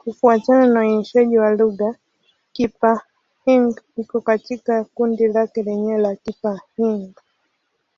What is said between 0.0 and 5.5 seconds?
Kufuatana na uainishaji wa lugha, Kipa-Hng iko katika kundi